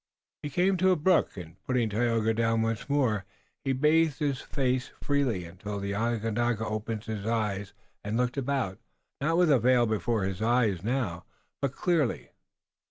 He 0.41 0.49
came 0.49 0.77
to 0.77 0.89
a 0.89 0.95
brook, 0.95 1.37
and 1.37 1.61
putting 1.63 1.87
Tayoga 1.87 2.33
down 2.33 2.63
once 2.63 2.89
more, 2.89 3.23
he 3.63 3.71
bathed 3.71 4.17
his 4.17 4.41
face 4.41 4.87
freely, 5.03 5.45
until 5.45 5.79
the 5.79 5.93
Onondaga 5.93 6.65
opened 6.65 7.03
his 7.03 7.27
eyes 7.27 7.73
and 8.03 8.17
looked 8.17 8.35
about, 8.35 8.79
not 9.21 9.37
with 9.37 9.51
a 9.51 9.59
veil 9.59 9.85
before 9.85 10.23
his 10.23 10.41
eyes 10.41 10.83
now, 10.83 11.25
but 11.61 11.73
clearly. 11.73 12.31